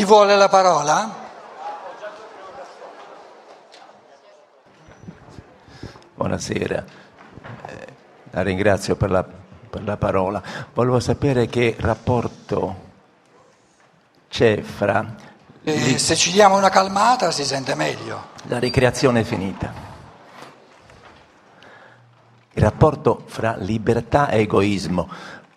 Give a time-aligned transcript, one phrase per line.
[0.00, 1.14] Chi vuole la parola?
[6.14, 6.84] Buonasera,
[7.66, 7.86] eh,
[8.30, 10.42] la ringrazio per la, per la parola.
[10.72, 12.88] Volevo sapere che rapporto
[14.30, 15.04] c'è fra
[15.64, 18.28] Eh, se ci diamo una calmata si sente meglio.
[18.44, 19.70] la ricreazione finita.
[22.52, 25.10] Il rapporto fra libertà e egoismo.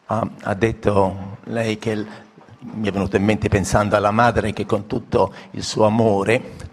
[0.07, 2.07] Ha, ha detto lei che il-
[2.71, 6.71] mi è venuto in mente pensando alla madre che con tutto il suo amore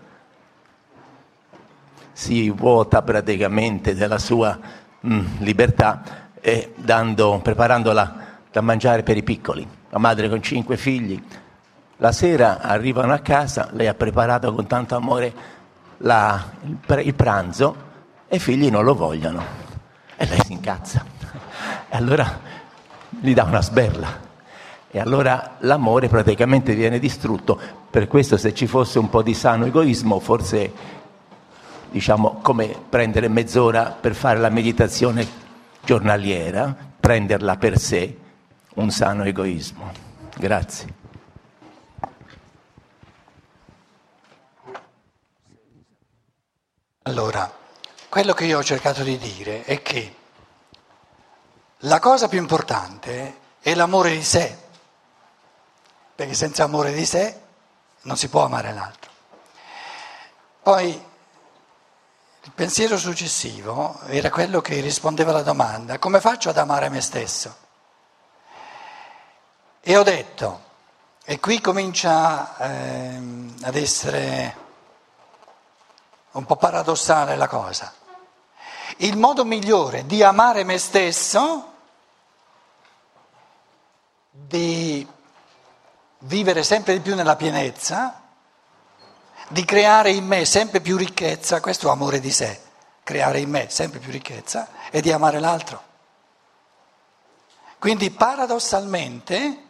[2.12, 4.58] si vuota praticamente della sua
[5.06, 8.14] mm, libertà e dando, preparandola
[8.50, 9.66] da mangiare per i piccoli.
[9.90, 11.22] La madre con cinque figli.
[11.96, 15.32] La sera arrivano a casa, lei ha preparato con tanto amore
[15.98, 17.88] la- il, il pranzo
[18.28, 19.42] e i figli non lo vogliono.
[20.16, 21.04] E lei si incazza.
[21.88, 22.40] E allora
[23.08, 24.28] gli dà una sberla.
[24.90, 27.58] E allora l'amore praticamente viene distrutto.
[27.90, 30.72] Per questo se ci fosse un po' di sano egoismo, forse
[31.90, 35.26] diciamo come prendere mezz'ora per fare la meditazione
[35.84, 38.16] giornaliera, prenderla per sé,
[38.74, 39.92] un sano egoismo.
[40.36, 40.98] Grazie.
[47.02, 47.50] Allora,
[48.08, 50.14] quello che io ho cercato di dire è che
[51.84, 54.56] la cosa più importante è l'amore di sé,
[56.20, 57.40] perché senza amore di sé
[58.02, 59.10] non si può amare l'altro.
[60.62, 61.06] Poi
[62.42, 67.56] il pensiero successivo era quello che rispondeva alla domanda, come faccio ad amare me stesso?
[69.80, 70.60] E ho detto,
[71.24, 74.56] e qui comincia ehm, ad essere
[76.32, 77.94] un po' paradossale la cosa.
[78.98, 81.72] Il modo migliore di amare me stesso,
[84.28, 85.18] di
[86.20, 88.20] vivere sempre di più nella pienezza,
[89.48, 92.60] di creare in me sempre più ricchezza, questo amore di sé,
[93.02, 95.88] creare in me sempre più ricchezza e di amare l'altro.
[97.78, 99.68] Quindi paradossalmente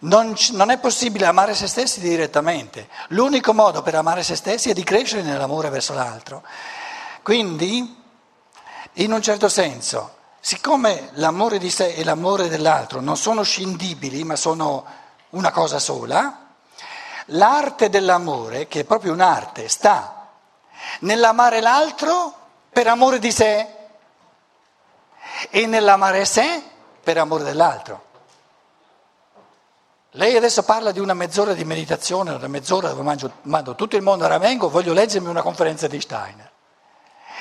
[0.00, 2.88] non, non è possibile amare se stessi direttamente.
[3.08, 6.42] L'unico modo per amare se stessi è di crescere nell'amore verso l'altro.
[7.22, 8.02] Quindi,
[8.94, 14.36] in un certo senso, siccome l'amore di sé e l'amore dell'altro non sono scindibili, ma
[14.36, 14.86] sono
[15.30, 16.46] una cosa sola,
[17.26, 20.28] l'arte dell'amore, che è proprio un'arte, sta
[21.00, 22.34] nell'amare l'altro
[22.70, 23.66] per amore di sé
[25.50, 26.62] e nell'amare sé
[27.02, 28.06] per amore dell'altro.
[30.12, 34.02] Lei adesso parla di una mezz'ora di meditazione, una mezz'ora dove mangio, mando tutto il
[34.02, 36.50] mondo a Ramengo, voglio leggermi una conferenza di Steiner.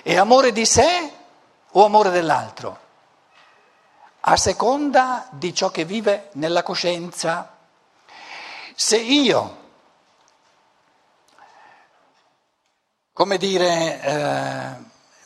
[0.03, 1.11] È amore di sé
[1.71, 2.77] o amore dell'altro?
[4.19, 7.56] A seconda di ciò che vive nella coscienza.
[8.79, 9.57] Se io,
[13.11, 14.75] come dire, eh,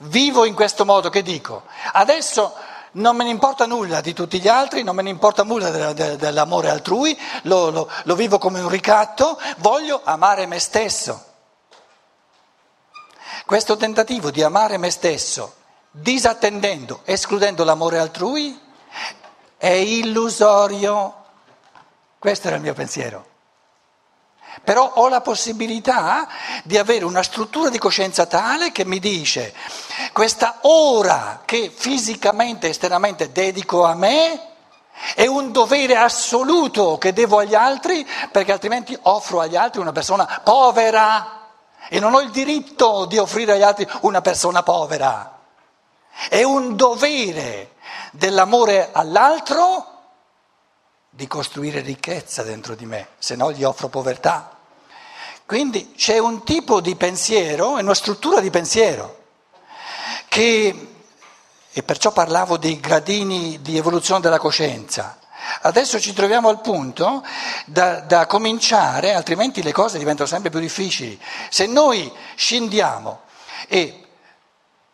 [0.08, 2.56] vivo in questo modo che dico, adesso
[2.94, 5.94] non me ne importa nulla di tutti gli altri, non me ne importa nulla de-
[5.94, 11.26] de- dell'amore altrui, lo, lo- lo vivo come un ricatto, voglio amare me stesso.
[13.46, 15.56] Questo tentativo di amare me stesso,
[15.92, 18.58] disattendendo, escludendo l'amore altrui,
[19.58, 21.16] è illusorio.
[22.18, 23.28] Questo era il mio pensiero.
[24.64, 26.28] Però ho la possibilità
[26.64, 29.54] di avere una struttura di coscienza tale che mi dice
[30.14, 34.50] questa ora che fisicamente, esternamente dedico a me
[35.16, 40.42] è un dovere assoluto che devo agli altri perché altrimenti offro agli altri una persona
[40.44, 41.40] povera
[41.90, 45.40] e non ho il diritto di offrire agli altri una persona povera.
[46.30, 47.74] È un dovere
[48.12, 49.91] dell'amore all'altro
[51.14, 54.58] di costruire ricchezza dentro di me, se no gli offro povertà.
[55.46, 59.24] Quindi c'è un tipo di pensiero, una struttura di pensiero,
[60.30, 60.88] che,
[61.70, 65.20] e perciò parlavo dei gradini di evoluzione della coscienza.
[65.64, 67.26] Adesso ci troviamo al punto
[67.66, 71.20] da, da cominciare, altrimenti le cose diventano sempre più difficili.
[71.50, 73.24] Se noi scendiamo
[73.68, 74.01] e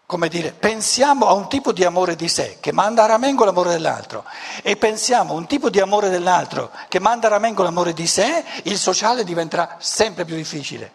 [0.07, 3.71] come dire, pensiamo a un tipo di amore di sé che manda a ramengo l'amore
[3.71, 4.23] dell'altro
[4.63, 8.45] e pensiamo a un tipo di amore dell'altro che manda a ramengo l'amore di sé,
[8.63, 10.93] il sociale diventerà sempre più difficile,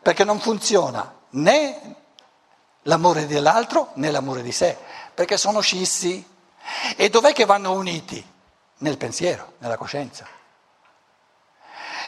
[0.00, 1.96] perché non funziona né
[2.84, 4.74] l'amore dell'altro né l'amore di sé,
[5.12, 6.32] perché sono scissi.
[6.96, 8.26] E dov'è che vanno uniti?
[8.78, 10.26] Nel pensiero, nella coscienza.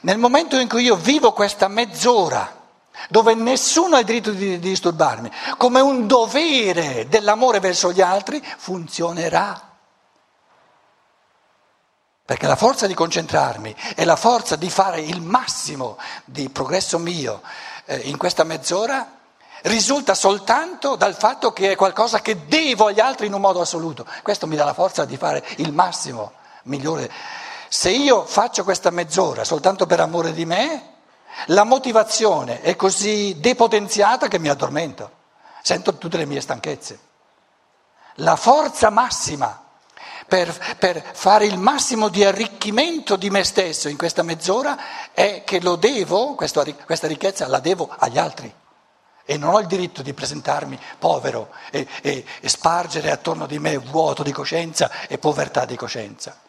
[0.00, 2.65] Nel momento in cui io vivo questa mezz'ora,
[3.08, 8.42] dove nessuno ha il diritto di, di disturbarmi, come un dovere dell'amore verso gli altri,
[8.56, 9.74] funzionerà.
[12.24, 17.40] Perché la forza di concentrarmi e la forza di fare il massimo di progresso mio
[17.84, 19.12] eh, in questa mezz'ora
[19.62, 24.04] risulta soltanto dal fatto che è qualcosa che devo agli altri in un modo assoluto.
[24.22, 26.32] Questo mi dà la forza di fare il massimo
[26.64, 27.10] migliore.
[27.68, 30.94] Se io faccio questa mezz'ora soltanto per amore di me,
[31.46, 35.10] la motivazione è così depotenziata che mi addormento,
[35.62, 36.98] sento tutte le mie stanchezze.
[38.20, 39.64] La forza massima
[40.26, 45.60] per, per, fare il massimo di arricchimento di me stesso in questa mezz'ora è che
[45.60, 48.52] lo devo, questa, ricchezza la devo agli altri.
[49.28, 53.76] E non ho il diritto di presentarmi povero e, e, e spargere attorno di me
[53.76, 56.45] vuoto di coscienza e povertà di coscienza.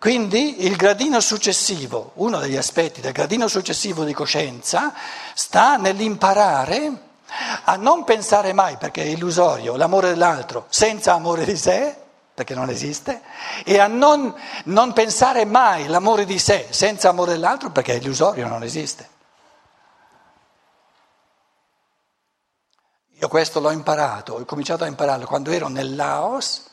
[0.00, 4.94] Quindi il gradino successivo, uno degli aspetti del gradino successivo di coscienza,
[5.34, 6.90] sta nell'imparare
[7.64, 11.94] a non pensare mai, perché è illusorio, l'amore dell'altro senza amore di sé,
[12.32, 13.20] perché non esiste,
[13.62, 18.48] e a non, non pensare mai l'amore di sé senza amore dell'altro, perché è illusorio,
[18.48, 19.06] non esiste.
[23.18, 26.64] Io questo l'ho imparato, ho cominciato a impararlo quando ero nel Laos,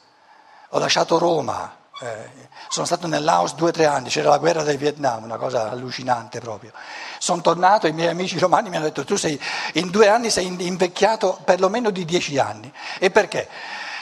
[0.69, 2.29] ho lasciato Roma, eh,
[2.69, 5.71] sono stato nel Laos due o tre anni, c'era la guerra del Vietnam, una cosa
[5.71, 6.71] allucinante proprio.
[7.17, 9.39] Sono tornato i miei amici romani mi hanno detto tu sei,
[9.73, 12.71] in due anni sei invecchiato perlomeno di dieci anni.
[12.99, 13.49] E perché?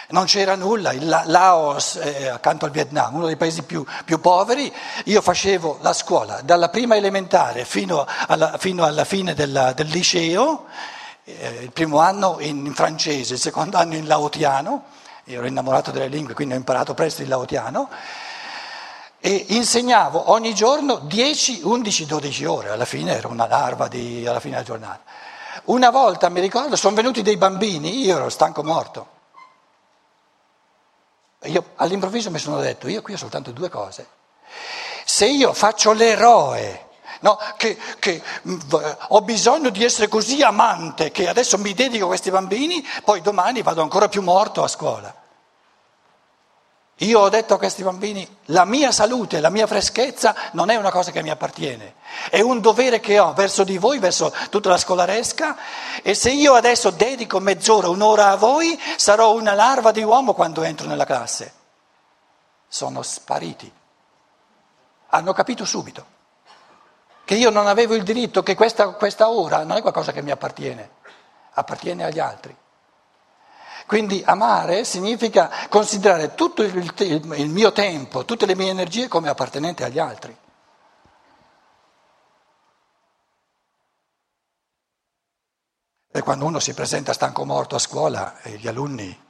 [0.07, 4.71] Non c'era nulla, il Laos eh, accanto al Vietnam, uno dei paesi più, più, poveri,
[5.05, 10.65] io facevo la scuola dalla prima elementare fino alla, fino alla fine del, del liceo,
[11.23, 14.83] eh, il primo anno in, francese, il secondo anno in laotiano,
[15.25, 17.89] ero innamorato delle lingue, quindi ho imparato presto il laotiano,
[19.19, 24.39] e insegnavo ogni giorno 10, 11, 12 ore, alla fine era una larva di, alla
[24.39, 25.01] fine della giornata.
[25.65, 29.13] Una volta mi ricordo, sono venuti dei bambini, io ero stanco morto.
[31.45, 34.07] Io all'improvviso mi sono detto, io qui ho soltanto due cose.
[35.05, 36.84] Se io faccio l'eroe,
[37.25, 38.59] no, che, che mm,
[39.09, 43.63] ho bisogno di essere così amante che adesso mi dedico a questi bambini, poi domani
[43.63, 45.23] vado ancora più morto a scuola.
[46.99, 50.91] Io ho detto a questi bambini, la mia salute, la mia freschezza non è una
[50.91, 51.95] cosa che mi appartiene,
[52.29, 55.57] è un dovere che ho verso di voi, verso tutta la scolaresca
[56.01, 60.63] e se io adesso dedico mezz'ora, un'ora a voi, sarò una larva di uomo quando
[60.63, 61.53] entro nella classe.
[62.67, 63.69] Sono spariti.
[65.09, 66.13] Hanno capito subito
[67.25, 70.29] che io non avevo il diritto, che questa, questa ora non è qualcosa che mi
[70.29, 70.91] appartiene,
[71.53, 72.55] appartiene agli altri.
[73.87, 79.83] Quindi amare significa considerare tutto il, il, mio tempo, tutte le mie energie come appartenenti
[79.83, 80.35] agli altri.
[86.11, 89.23] E quando uno si presenta stanco morto a scuola, e gli alunni,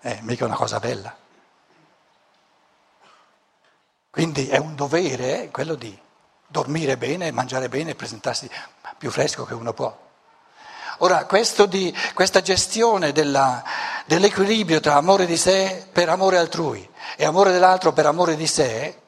[0.00, 1.14] è mica una cosa bella.
[4.10, 6.03] Quindi è un dovere quello di
[6.46, 8.48] dormire bene, mangiare bene presentarsi
[8.98, 10.02] più fresco che uno può.
[10.98, 11.26] Ora,
[11.68, 13.62] di, questa gestione della,
[14.06, 18.98] dell'equilibrio tra amore di sé per amore altrui e amore dell'altro per amore di sé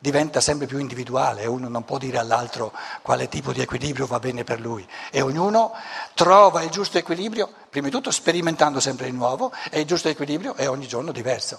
[0.00, 2.72] diventa sempre più individuale, uno non può dire all'altro
[3.02, 5.72] quale tipo di equilibrio va bene per lui e ognuno
[6.14, 10.54] trova il giusto equilibrio, prima di tutto sperimentando sempre il nuovo e il giusto equilibrio
[10.54, 11.58] è ogni giorno diverso.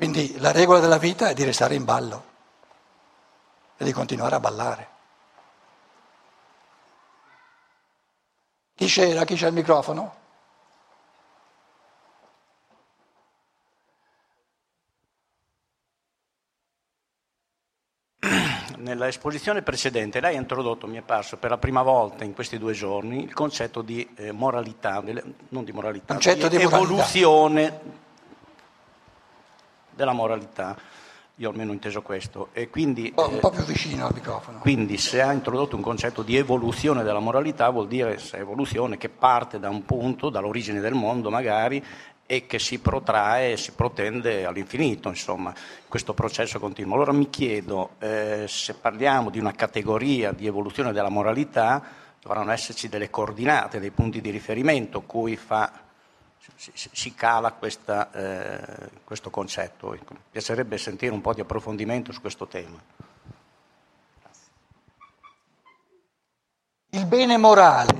[0.00, 2.24] Quindi la regola della vita è di restare in ballo
[3.76, 4.88] e di continuare a ballare.
[8.74, 9.26] Chi c'era?
[9.26, 10.14] Chi c'è il microfono?
[18.78, 22.56] Nella esposizione precedente lei ha introdotto, mi è parso per la prima volta in questi
[22.56, 25.02] due giorni, il concetto di eh, moralità,
[25.50, 28.08] non di moralità, concetto di, di evoluzione moralità.
[30.00, 30.76] Della moralità.
[31.36, 32.48] Io almeno ho inteso questo.
[32.52, 34.58] E quindi, un po' più vicino al microfono.
[34.58, 39.08] Quindi se ha introdotto un concetto di evoluzione della moralità vuol dire se evoluzione che
[39.08, 41.82] parte da un punto, dall'origine del mondo magari,
[42.26, 45.52] e che si protrae, si protende all'infinito, insomma,
[45.88, 46.94] questo processo continuo.
[46.94, 51.82] Allora mi chiedo, eh, se parliamo di una categoria di evoluzione della moralità,
[52.20, 55.72] dovranno esserci delle coordinate, dei punti di riferimento cui fa
[56.56, 59.90] si, si cala questa, eh, questo concetto.
[59.90, 62.78] Mi piacerebbe sentire un po' di approfondimento su questo tema.
[66.92, 67.94] Il bene morale,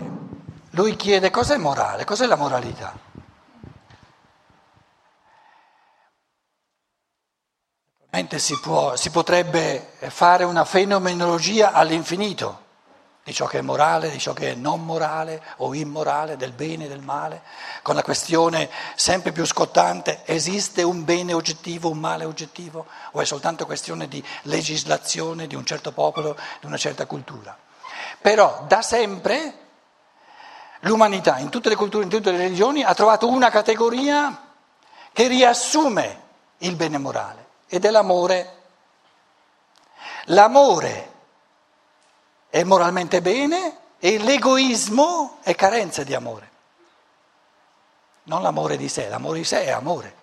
[0.70, 3.08] lui chiede cos'è morale, cos'è la moralità?
[8.36, 12.68] Si, può, si potrebbe fare una fenomenologia all'infinito
[13.30, 16.86] di ciò che è morale, di ciò che è non morale o immorale, del bene
[16.86, 17.42] e del male,
[17.80, 23.24] con la questione sempre più scottante, esiste un bene oggettivo, un male oggettivo, o è
[23.24, 27.56] soltanto questione di legislazione di un certo popolo, di una certa cultura.
[28.20, 29.54] Però da sempre
[30.80, 34.54] l'umanità, in tutte le culture, in tutte le religioni, ha trovato una categoria
[35.12, 36.22] che riassume
[36.58, 38.56] il bene morale ed è l'amore.
[40.24, 41.10] L'amore
[42.50, 46.50] è moralmente bene e l'egoismo è carenza di amore.
[48.24, 50.18] Non l'amore di sé, l'amore di sé è amore.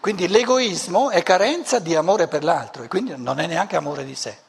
[0.00, 4.16] Quindi l'egoismo è carenza di amore per l'altro e quindi non è neanche amore di
[4.16, 4.42] sé.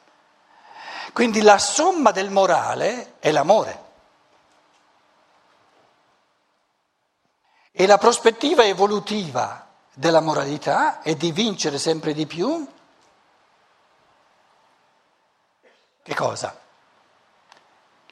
[1.14, 3.84] Quindi la somma del morale è l'amore.
[7.72, 12.68] E la prospettiva evolutiva della moralità è di vincere sempre di più.
[16.02, 16.64] Che cosa?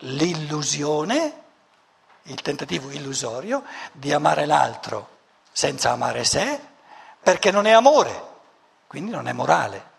[0.04, 1.42] L'illusione,
[2.24, 5.10] il tentativo illusorio di amare l'altro
[5.52, 6.60] senza amare sé,
[7.22, 8.22] perché non è amore,
[8.88, 9.92] quindi non è morale,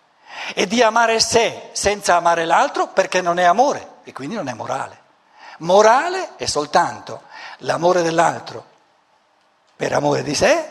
[0.54, 4.52] e di amare sé senza amare l'altro perché non è amore e quindi non è
[4.52, 5.02] morale.
[5.58, 7.22] Morale è soltanto
[7.58, 8.72] l'amore dell'altro
[9.76, 10.70] per amore di sé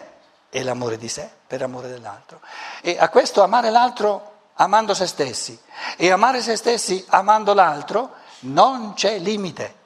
[0.49, 2.41] e l'amore di sé per amore dell'altro.
[2.81, 5.59] E a questo amare l'altro amando se stessi
[5.97, 9.81] e amare se stessi amando l'altro non c'è limite.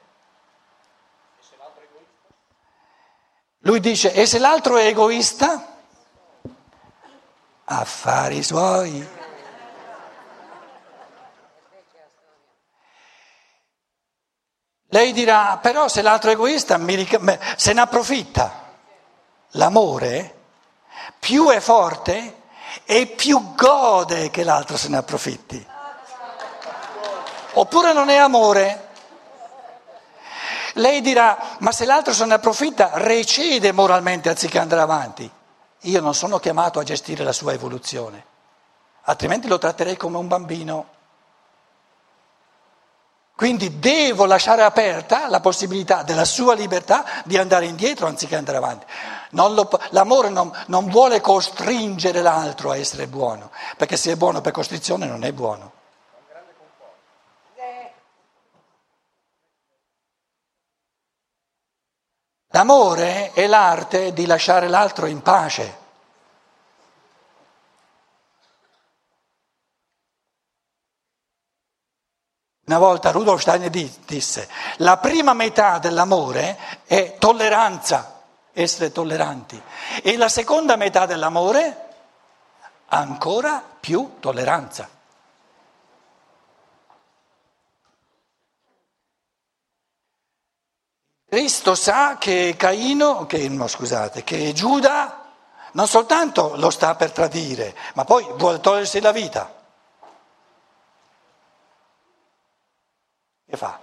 [3.62, 5.76] Lui dice, e se l'altro è egoista?
[7.64, 9.16] Affari suoi.
[14.90, 16.78] Lei dirà, però se l'altro è egoista
[17.56, 18.66] se ne approfitta.
[19.52, 20.36] L'amore
[21.18, 22.42] più è forte
[22.84, 25.76] e più gode che l'altro se ne approfitti.
[27.58, 28.86] Oppure non è amore?
[30.74, 35.28] Lei dirà, ma se l'altro se ne approfitta, recede moralmente anziché andare avanti.
[35.82, 38.24] Io non sono chiamato a gestire la sua evoluzione,
[39.02, 40.86] altrimenti lo tratterei come un bambino.
[43.34, 48.86] Quindi devo lasciare aperta la possibilità della sua libertà di andare indietro anziché andare avanti.
[49.30, 54.52] Lo, l'amore non, non vuole costringere l'altro a essere buono, perché se è buono per
[54.52, 55.77] costrizione non è buono.
[62.58, 65.76] L'amore è l'arte di lasciare l'altro in pace.
[72.66, 74.48] Una volta Rudolf Steiner disse,
[74.78, 78.22] la prima metà dell'amore è tolleranza,
[78.52, 79.62] essere tolleranti,
[80.02, 81.86] e la seconda metà dell'amore
[82.88, 84.97] ancora più tolleranza.
[91.28, 95.26] Cristo sa che Caino, che, no, scusate, che Giuda
[95.72, 99.54] non soltanto lo sta per tradire, ma poi vuole togliersi la vita.
[103.46, 103.78] Che fa?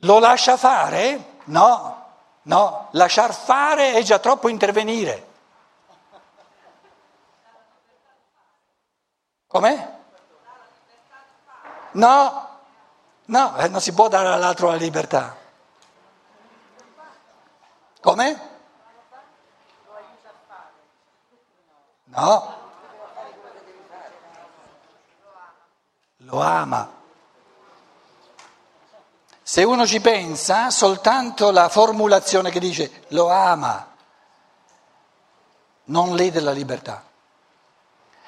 [0.00, 1.36] Lo lascia fare?
[1.44, 2.06] No,
[2.42, 5.26] no, lasciar fare è già troppo intervenire.
[9.46, 9.96] Com'è?
[11.92, 12.47] No,
[13.28, 15.36] No, eh, non si può dare all'altro la libertà.
[18.00, 18.40] Come?
[22.04, 22.56] No.
[26.18, 26.96] Lo ama.
[29.42, 33.94] Se uno ci pensa, soltanto la formulazione che dice lo ama
[35.84, 37.07] non lede la libertà.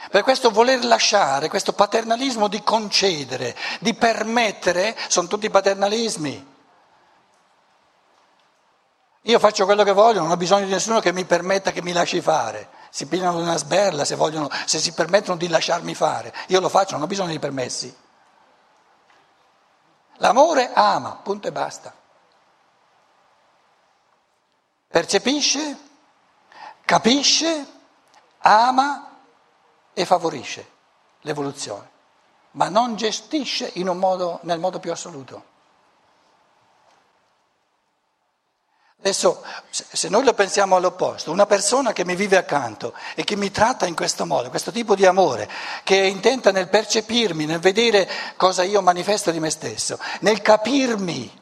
[0.08, 6.48] Per questo voler lasciare, questo paternalismo di concedere, di permettere, sono tutti paternalismi.
[9.24, 11.92] Io faccio quello che voglio, non ho bisogno di nessuno che mi permetta che mi
[11.92, 12.70] lasci fare.
[12.88, 16.32] Si pigliano una sberla se, vogliono, se si permettono di lasciarmi fare.
[16.46, 17.94] Io lo faccio, non ho bisogno di permessi.
[20.16, 21.94] L'amore ama, punto e basta.
[24.88, 25.78] Percepisce,
[26.84, 27.66] capisce,
[28.38, 29.09] ama
[30.00, 30.66] e favorisce
[31.20, 31.88] l'evoluzione,
[32.52, 35.48] ma non gestisce modo, nel modo più assoluto.
[39.00, 43.50] Adesso, se noi lo pensiamo all'opposto, una persona che mi vive accanto e che mi
[43.50, 45.48] tratta in questo modo, questo tipo di amore,
[45.84, 51.38] che è intenta nel percepirmi, nel vedere cosa io manifesto di me stesso, nel capirmi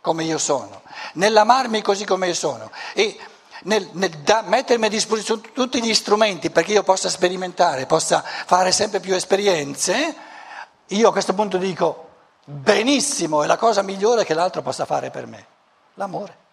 [0.00, 0.82] come io sono,
[1.14, 3.16] nell'amarmi così come io sono e
[3.68, 8.72] nel, nel da, mettermi a disposizione tutti gli strumenti perché io possa sperimentare, possa fare
[8.72, 10.16] sempre più esperienze,
[10.86, 12.06] io a questo punto dico
[12.44, 15.46] benissimo, è la cosa migliore che l'altro possa fare per me,
[15.94, 16.46] l'amore.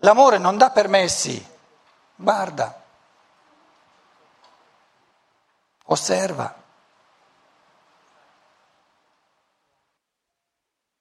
[0.00, 1.44] L'amore non dà permessi,
[2.14, 2.82] guarda,
[5.84, 6.64] osserva.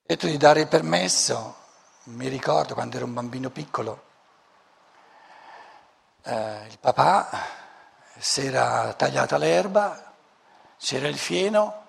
[0.07, 1.55] E tu di dare il permesso,
[2.03, 4.03] mi ricordo quando ero un bambino piccolo,
[6.21, 7.27] eh, il papà
[8.19, 10.13] si era tagliata l'erba,
[10.77, 11.87] c'era il fieno,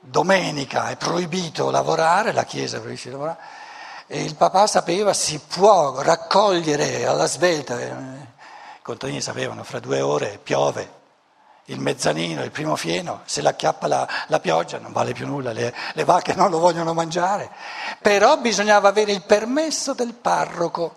[0.00, 3.38] domenica è proibito lavorare, la chiesa è proibita lavorare,
[4.06, 10.02] e il papà sapeva si può raccogliere alla svelta, eh, i contadini sapevano, fra due
[10.02, 10.97] ore piove,
[11.70, 15.74] il mezzanino, il primo fieno, se l'acchiappa la, la pioggia non vale più nulla, le,
[15.92, 17.50] le, vacche non lo vogliono mangiare,
[18.00, 20.96] però bisognava avere il permesso del parroco.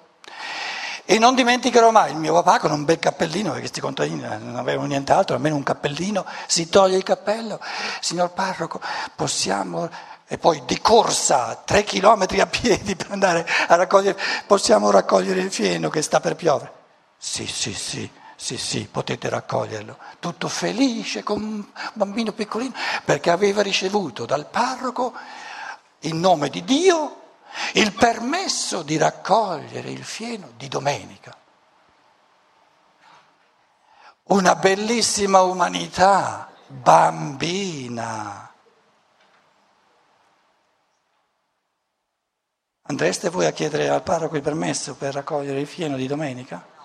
[1.04, 4.56] E non dimenticherò mai il mio papà con un bel cappellino, perché questi contadini non
[4.56, 7.60] avevano nient'altro, almeno un cappellino, si toglie il cappello,
[8.00, 8.80] signor parroco,
[9.16, 9.90] possiamo...
[10.32, 15.52] E poi di corsa, tre chilometri a piedi per andare a raccogliere, possiamo raccogliere il
[15.52, 16.72] fieno che sta per piovere.
[17.18, 18.10] Sì, sì, sì.
[18.42, 20.00] Sì, sì, potete raccoglierlo.
[20.20, 22.74] Tutto felice con un bambino piccolino
[23.06, 25.14] perché aveva ricevuto dal parroco,
[26.00, 27.36] in nome di Dio,
[27.74, 31.38] il permesso di raccogliere il fieno di domenica.
[34.24, 38.52] Una bellissima umanità bambina.
[42.82, 46.81] Andreste voi a chiedere al parroco il permesso per raccogliere il fieno di domenica?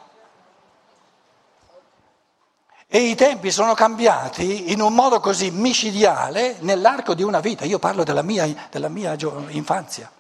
[2.88, 7.64] E i tempi sono cambiati in un modo così micidiale nell'arco di una vita.
[7.64, 9.16] Io parlo della mia, della mia
[9.48, 10.10] infanzia.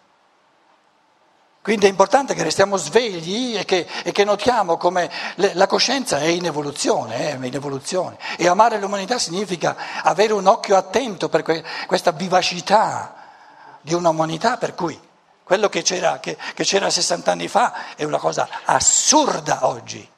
[1.62, 6.18] Quindi è importante che restiamo svegli e che, e che notiamo come le, la coscienza
[6.18, 8.18] è in evoluzione, è in evoluzione.
[8.36, 13.14] E amare l'umanità significa avere un occhio attento per que, questa vivacità
[13.80, 14.96] di un'umanità per cui
[15.42, 20.08] quello che c'era, che, che c'era 60 anni fa è una cosa assurda oggi.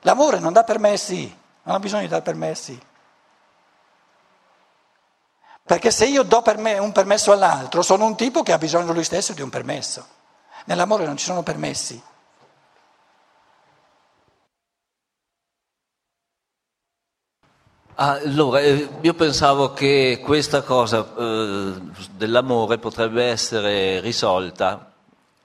[0.00, 2.80] L'amore non dà permessi, non ha bisogno di dare permessi.
[5.62, 9.04] Perché se io do per un permesso all'altro, sono un tipo che ha bisogno lui
[9.04, 10.04] stesso di un permesso.
[10.64, 12.02] Nell'amore non ci sono permessi.
[17.94, 21.74] Ah, allora, eh, io pensavo che questa cosa eh,
[22.12, 24.92] dell'amore potrebbe essere risolta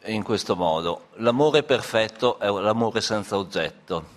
[0.06, 1.08] in questo modo.
[1.16, 4.15] L'amore perfetto è l'amore senza oggetto.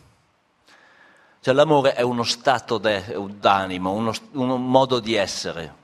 [1.40, 5.74] Cioè l'amore è uno stato d'animo, uno, un modo di essere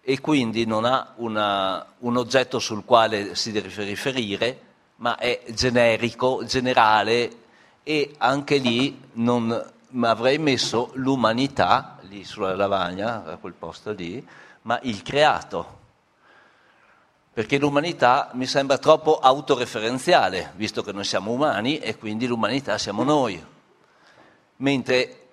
[0.00, 4.60] e quindi non ha una, un oggetto sul quale si deve riferire,
[4.96, 7.30] ma è generico, generale
[7.82, 9.72] e anche lì non
[10.02, 14.24] avrei messo l'umanità, lì sulla lavagna, a quel posto lì,
[14.62, 15.78] ma il creato.
[17.32, 23.02] Perché l'umanità mi sembra troppo autoreferenziale, visto che noi siamo umani e quindi l'umanità siamo
[23.02, 23.54] noi
[24.56, 25.26] mentre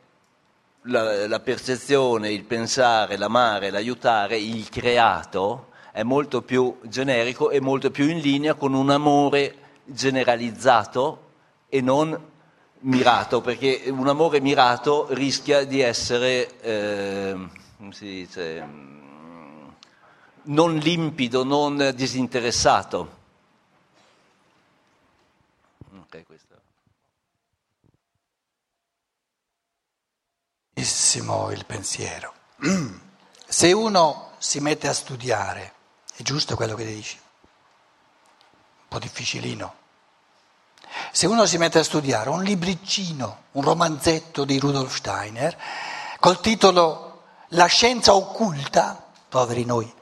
[0.84, 7.92] la, la percezione, il pensare, l'amare, l'aiutare, il creato è molto più generico e molto
[7.92, 9.56] più in linea con un amore
[9.86, 11.32] generalizzato
[11.70, 12.32] e non
[12.80, 18.68] mirato, perché un amore mirato rischia di essere, eh, come si dice,
[20.44, 23.22] non limpido, non disinteressato.
[26.06, 26.26] Okay,
[31.14, 32.34] Bellissimo il pensiero.
[33.48, 35.74] Se uno si mette a studiare,
[36.16, 39.76] è giusto quello che dici, un po' difficilino.
[41.12, 45.56] Se uno si mette a studiare un libricino, un romanzetto di Rudolf Steiner,
[46.20, 49.94] col titolo La scienza occulta, poveri noi,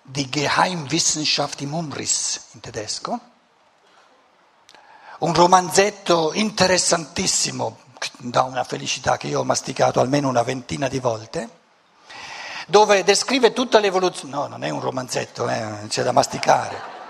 [0.00, 3.20] di Geheimwissenschaft im Umriss in tedesco,
[5.18, 7.78] un romanzetto interessantissimo,
[8.18, 11.48] da una felicità che io ho masticato almeno una ventina di volte,
[12.66, 14.34] dove descrive tutta l'evoluzione.
[14.34, 17.00] No, non è un romanzetto, eh, c'è da masticare.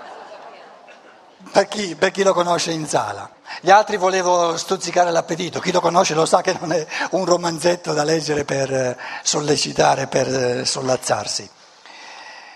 [1.50, 3.30] Per chi, per chi, lo conosce in sala.
[3.60, 7.92] Gli altri volevo stuzzicare l'appetito, chi lo conosce lo sa che non è un romanzetto
[7.92, 11.50] da leggere per eh, sollecitare, per eh, sollazzarsi.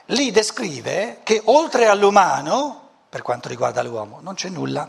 [0.07, 4.89] Lì descrive che oltre all'umano, per quanto riguarda l'uomo, non c'è nulla.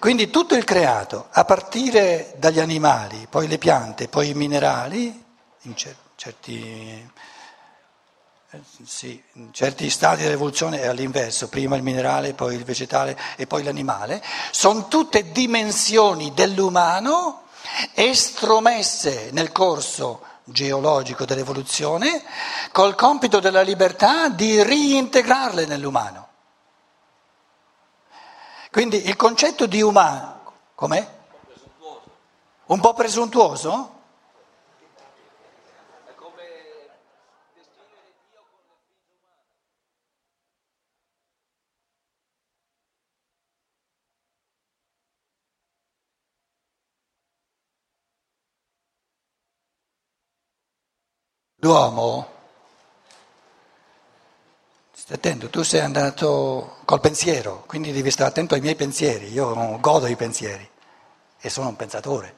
[0.00, 5.24] Quindi tutto il creato, a partire dagli animali, poi le piante, poi i minerali,
[5.62, 7.08] in certi
[8.52, 13.46] Eh, sì, in certi stadi dell'evoluzione è all'inverso, prima il minerale, poi il vegetale e
[13.46, 17.42] poi l'animale, sono tutte dimensioni dell'umano
[17.94, 22.24] estromesse nel corso geologico dell'evoluzione
[22.72, 26.29] col compito della libertà di reintegrarle nell'umano.
[28.70, 31.18] Quindi il concetto di umano, com'è?
[32.66, 33.98] Un po' presuntuoso?
[51.62, 52.39] L'uomo,
[55.10, 59.78] stai attento, tu sei andato col pensiero, quindi devi stare attento ai miei pensieri, io
[59.80, 60.68] godo i pensieri
[61.40, 62.36] e sono un pensatore,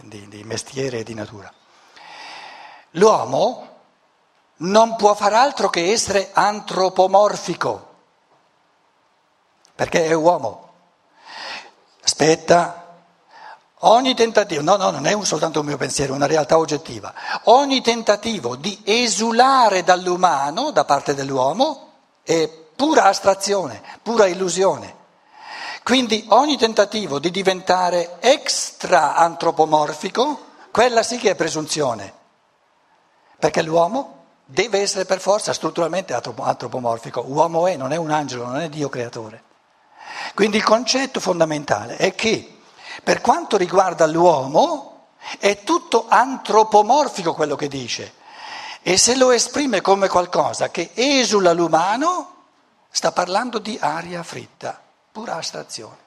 [0.00, 1.52] di, di mestiere e di natura.
[2.92, 3.80] L'uomo
[4.56, 7.94] non può far altro che essere antropomorfico,
[9.74, 10.72] perché è uomo.
[12.02, 12.87] Aspetta,
[13.82, 17.14] Ogni tentativo, no, no, non è soltanto un mio pensiero, è una realtà oggettiva.
[17.44, 21.92] Ogni tentativo di esulare dall'umano da parte dell'uomo
[22.24, 24.96] è pura astrazione, pura illusione.
[25.84, 32.12] Quindi ogni tentativo di diventare extra antropomorfico, quella sì che è presunzione,
[33.38, 38.60] perché l'uomo deve essere per forza strutturalmente antropomorfico, uomo è, non è un angelo, non
[38.60, 39.44] è Dio creatore.
[40.34, 42.57] Quindi il concetto fondamentale è che
[43.02, 45.06] per quanto riguarda l'uomo,
[45.38, 48.14] è tutto antropomorfico quello che dice.
[48.82, 52.34] E se lo esprime come qualcosa che esula l'umano,
[52.88, 54.80] sta parlando di aria fritta,
[55.12, 56.06] pura astrazione.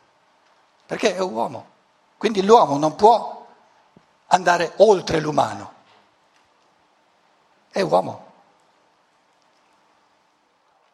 [0.85, 1.65] Perché è un uomo.
[2.17, 3.45] Quindi l'uomo non può
[4.27, 5.73] andare oltre l'umano.
[7.69, 8.30] È uomo.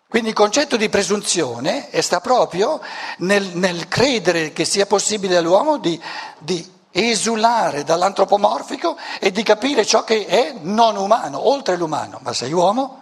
[0.10, 2.80] Quindi il concetto di presunzione sta proprio
[3.18, 6.02] nel, nel credere che sia possibile all'uomo di,
[6.40, 12.20] di esulare dall'antropomorfico e di capire ciò che è non umano, oltre l'umano.
[12.22, 13.02] Ma sei uomo?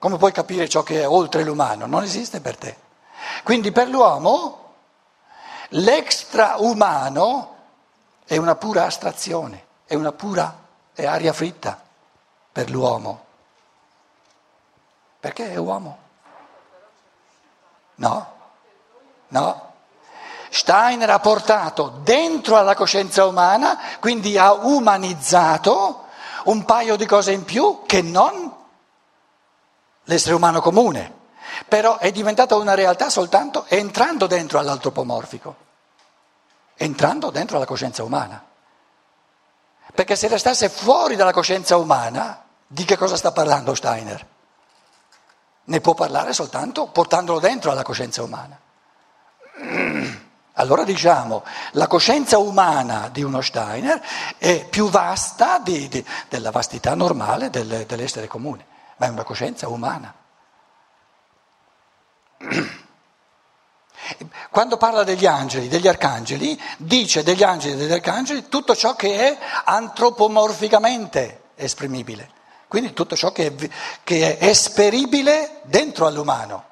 [0.00, 1.86] Come puoi capire ciò che è oltre l'umano?
[1.86, 2.76] Non esiste per te.
[3.44, 4.74] Quindi per l'uomo
[5.68, 7.56] l'extraumano
[8.24, 10.58] è una pura astrazione, è una pura
[10.92, 11.80] è aria fritta
[12.50, 13.24] per l'uomo.
[15.20, 16.01] Perché è uomo.
[18.02, 18.26] No,
[19.28, 19.70] no.
[20.50, 26.06] Steiner ha portato dentro alla coscienza umana, quindi ha umanizzato
[26.44, 28.52] un paio di cose in più che non
[30.04, 31.20] l'essere umano comune,
[31.68, 35.54] però è diventata una realtà soltanto entrando dentro all'antropomorfico,
[36.74, 38.44] entrando dentro alla coscienza umana.
[39.94, 44.26] Perché se restasse fuori dalla coscienza umana, di che cosa sta parlando Steiner?
[45.64, 48.58] Ne può parlare soltanto portandolo dentro alla coscienza umana.
[50.56, 54.02] Allora diciamo, la coscienza umana di uno Steiner
[54.36, 59.68] è più vasta di, di, della vastità normale del, dell'essere comune, ma è una coscienza
[59.68, 60.14] umana.
[64.50, 69.28] Quando parla degli angeli, degli arcangeli, dice degli angeli e degli arcangeli tutto ciò che
[69.28, 72.40] è antropomorficamente esprimibile.
[72.72, 73.70] Quindi tutto ciò che è,
[74.02, 76.64] che è esperibile dentro all'umano.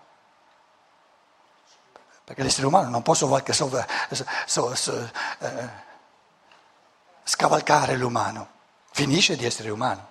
[2.24, 3.84] Perché l'essere umano non può sovvalca, sov,
[4.46, 5.10] so, so,
[5.40, 5.68] eh,
[7.22, 8.48] scavalcare l'umano,
[8.92, 10.08] finisce di essere umano.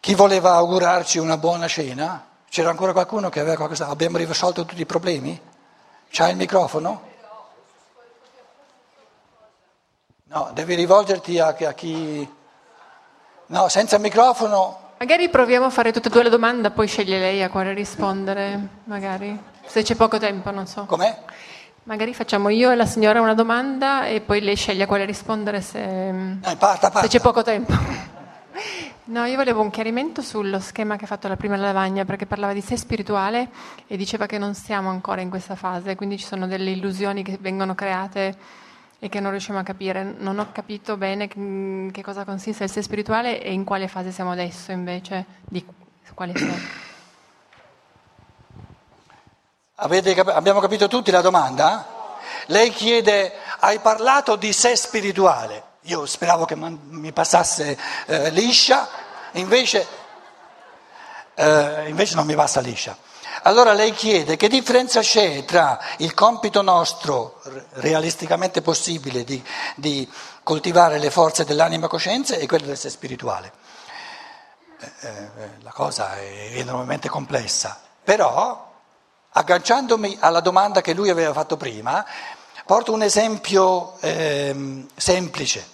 [0.00, 2.26] Chi voleva augurarci una buona cena?
[2.48, 3.88] C'era ancora qualcuno che aveva qualcosa?
[3.88, 5.38] Abbiamo risolto tutti i problemi?
[6.08, 7.10] C'hai il microfono?
[10.22, 12.40] No, devi rivolgerti a, a chi...
[13.52, 14.78] No, senza microfono.
[14.98, 18.58] Magari proviamo a fare tutte e due le domande, poi sceglie lei a quale rispondere,
[18.84, 19.38] magari.
[19.66, 20.86] Se c'è poco tempo, non so.
[20.86, 21.14] Com'è?
[21.82, 25.60] Magari facciamo io e la signora una domanda e poi lei sceglie a quale rispondere
[25.60, 26.12] se, eh,
[26.56, 27.00] parta, parta.
[27.02, 27.72] se c'è poco tempo.
[29.04, 32.52] No, io volevo un chiarimento sullo schema che ha fatto la prima lavagna perché parlava
[32.52, 33.48] di sé spirituale
[33.88, 37.36] e diceva che non siamo ancora in questa fase, quindi ci sono delle illusioni che
[37.40, 38.36] vengono create
[39.04, 40.04] e che non riusciamo a capire.
[40.04, 44.30] Non ho capito bene che cosa consiste il sé spirituale e in quale fase siamo
[44.30, 45.66] adesso invece di
[46.14, 46.54] quale sé.
[50.14, 51.84] Cap- abbiamo capito tutti la domanda?
[52.46, 55.64] Lei chiede, hai parlato di sé spirituale?
[55.86, 58.88] Io speravo che man- mi passasse eh, liscia,
[59.32, 59.84] invece,
[61.34, 62.96] eh, invece non mi passa liscia.
[63.44, 67.40] Allora lei chiede che differenza c'è tra il compito nostro,
[67.72, 70.08] realisticamente possibile, di, di
[70.44, 73.52] coltivare le forze dell'anima coscienza e quello dell'essere spirituale.
[74.78, 77.80] eh, eh, la cosa è enormemente complessa.
[78.04, 78.72] Però,
[79.30, 82.06] agganciandomi alla domanda che lui aveva fatto prima,
[82.64, 85.66] porto un esempio eh, semplice.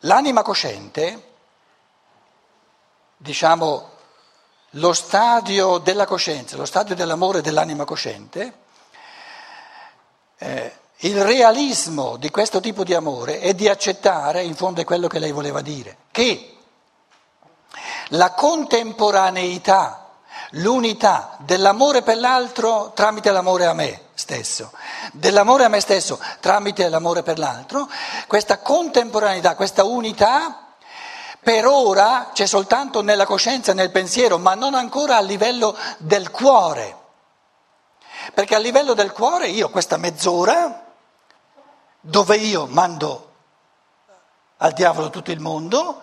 [0.00, 1.30] L'anima cosciente,
[3.18, 3.91] diciamo,
[4.76, 8.60] lo stadio della coscienza, lo stadio dell'amore dell'anima cosciente,
[10.38, 15.08] eh, il realismo di questo tipo di amore è di accettare, in fondo è quello
[15.08, 16.56] che lei voleva dire, che
[18.08, 20.10] la contemporaneità,
[20.52, 24.72] l'unità dell'amore per l'altro tramite l'amore a me stesso,
[25.12, 27.88] dell'amore a me stesso tramite l'amore per l'altro,
[28.26, 30.61] questa contemporaneità, questa unità
[31.42, 36.96] per ora c'è soltanto nella coscienza nel pensiero, ma non ancora a livello del cuore.
[38.32, 40.86] Perché a livello del cuore io questa mezz'ora,
[42.00, 43.30] dove io mando
[44.58, 46.02] al diavolo tutto il mondo,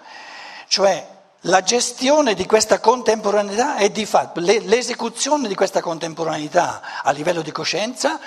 [0.67, 1.07] cioè
[1.43, 7.53] la gestione di questa contemporaneità è di fatto, l'esecuzione di questa contemporaneità a livello di
[7.53, 8.19] coscienza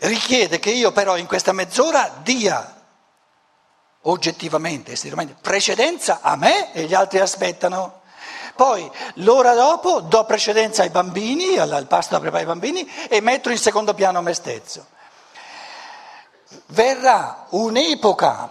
[0.00, 2.77] richiede che io però in questa mezz'ora dia
[4.02, 8.00] oggettivamente, esteriormente, precedenza a me e gli altri aspettano.
[8.54, 13.50] Poi l'ora dopo do precedenza ai bambini, al, pasto da preparare ai bambini e metto
[13.50, 14.86] in secondo piano me stesso.
[16.66, 18.50] Verrà un'epoca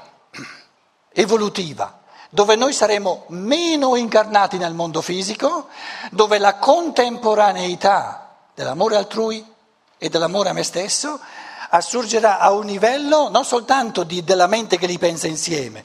[1.12, 5.68] evolutiva dove noi saremo meno incarnati nel mondo fisico,
[6.12, 9.46] dove la contemporaneità dell'amore altrui
[9.98, 11.20] e dell'amore a me stesso
[11.70, 15.84] assurgerà a un livello non soltanto di, della mente che li pensa insieme,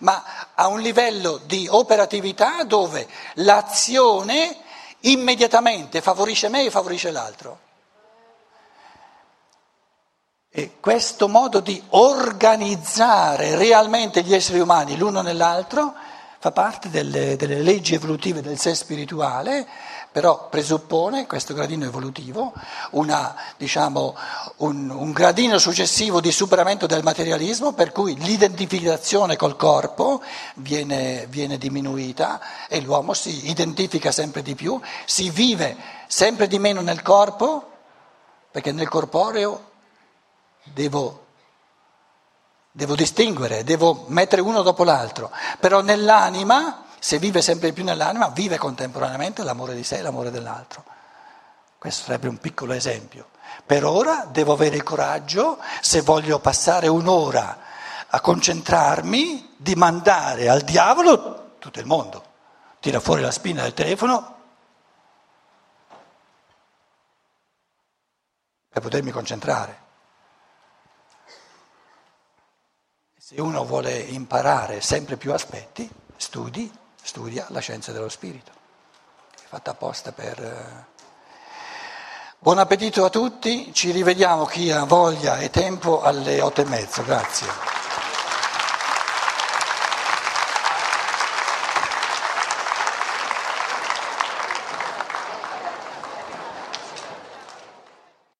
[0.00, 0.22] ma
[0.54, 4.56] a un livello di operatività dove l'azione
[5.00, 7.58] immediatamente favorisce me e favorisce l'altro.
[10.54, 15.94] E questo modo di organizzare realmente gli esseri umani l'uno nell'altro
[16.38, 19.66] fa parte delle, delle leggi evolutive del sé spirituale
[20.12, 22.52] però presuppone questo gradino evolutivo
[22.90, 24.14] una, diciamo,
[24.56, 30.22] un, un, gradino successivo di superamento del materialismo per cui l'identificazione col corpo
[30.56, 36.82] viene, viene diminuita e l'uomo si identifica sempre di più, si vive sempre di meno
[36.82, 37.70] nel corpo
[38.50, 39.70] perché nel corporeo
[40.64, 41.20] devo
[42.74, 48.58] devo distinguere, devo mettere uno dopo l'altro, però nell'anima se vive sempre più nell'anima, vive
[48.58, 50.84] contemporaneamente l'amore di sé e l'amore dell'altro.
[51.76, 53.30] Questo sarebbe un piccolo esempio.
[53.66, 57.58] Per ora devo avere il coraggio, se voglio passare un'ora
[58.06, 62.24] a concentrarmi, di mandare al diavolo tutto il mondo.
[62.78, 64.36] Tira fuori la spina del telefono
[68.68, 69.80] per potermi concentrare.
[73.18, 78.50] Se uno vuole imparare sempre più aspetti, studi studia la scienza dello spirito,
[79.34, 80.42] è fatta apposta per...
[80.42, 80.90] Eh,
[82.38, 87.02] buon appetito a tutti, ci rivediamo chi ha voglia e tempo alle otto e mezzo,
[87.04, 87.81] grazie.